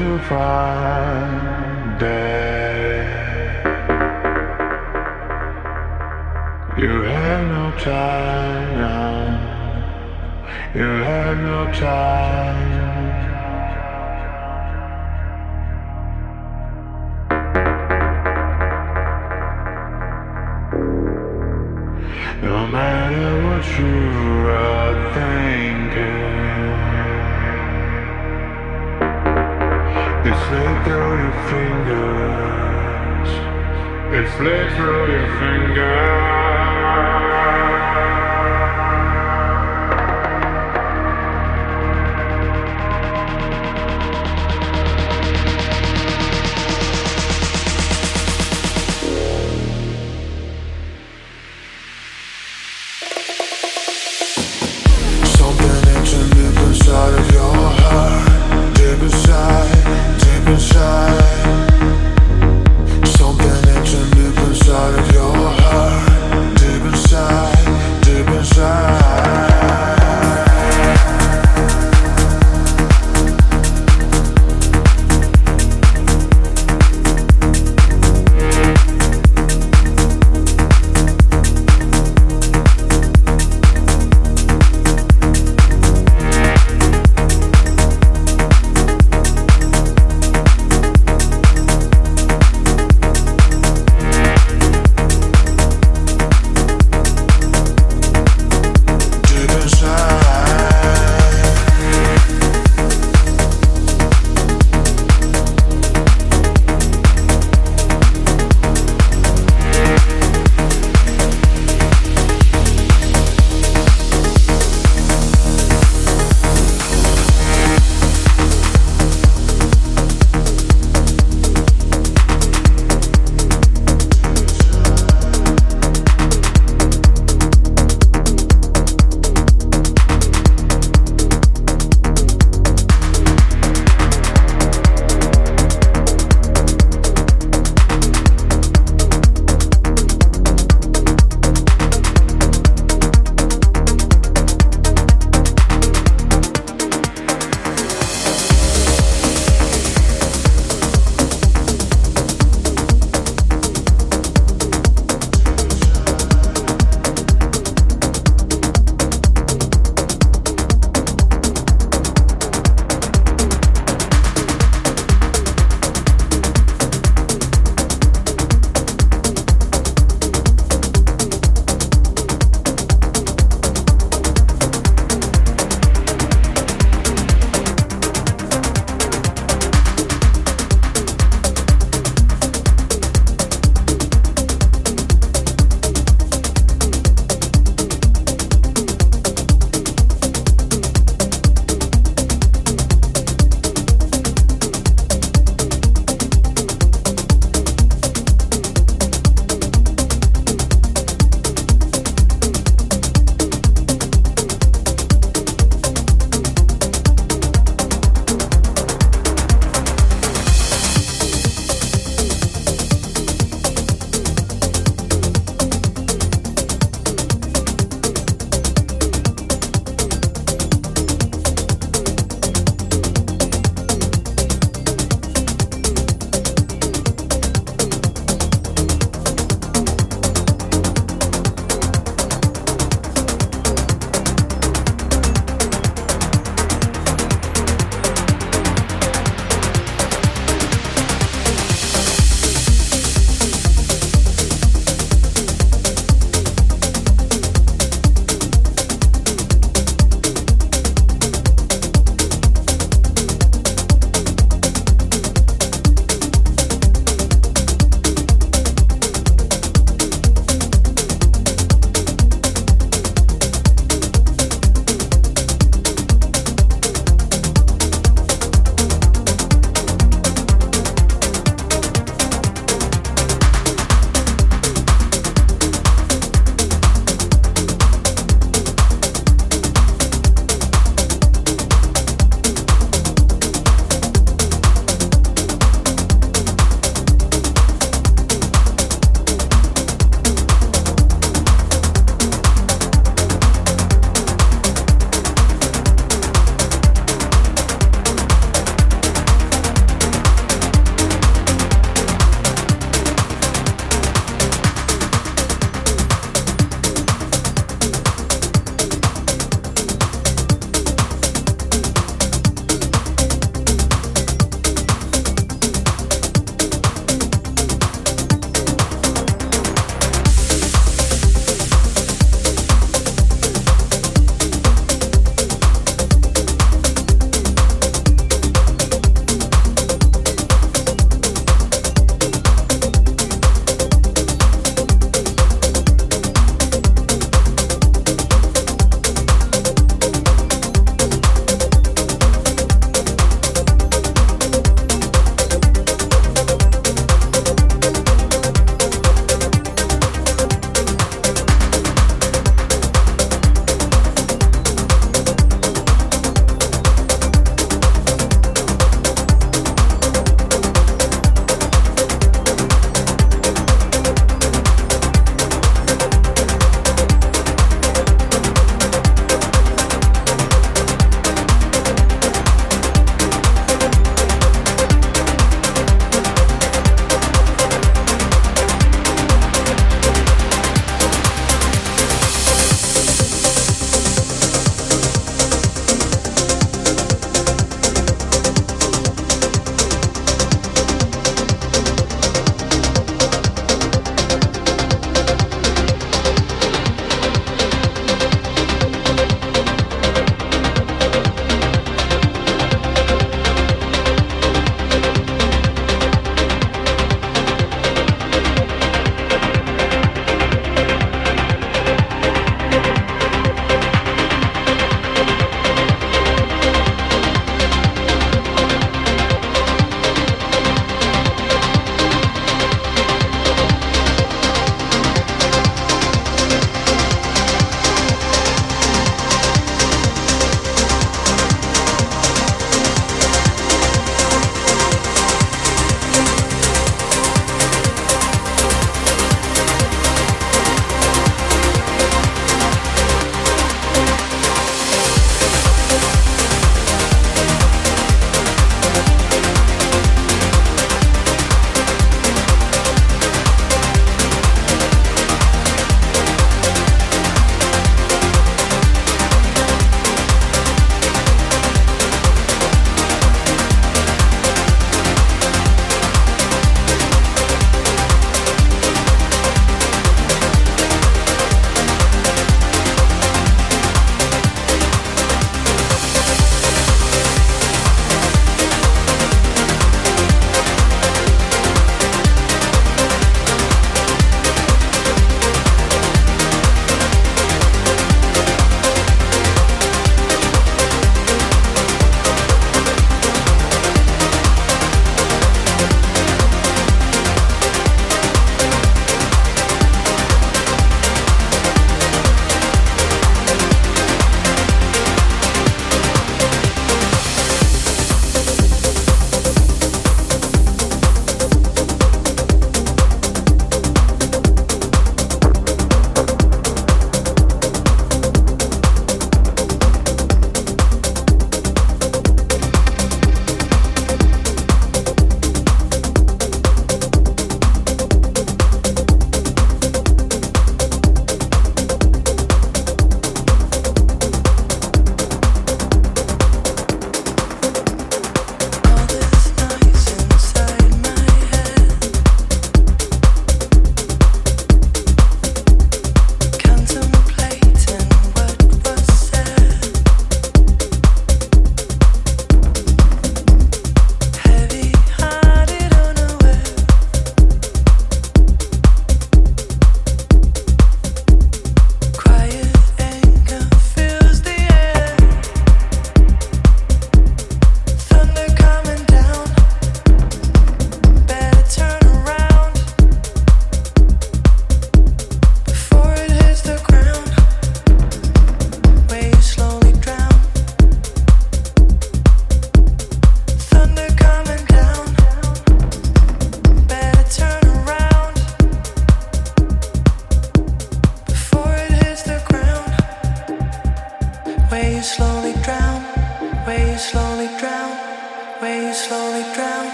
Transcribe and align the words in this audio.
soon 0.00 0.18
as 0.18 0.30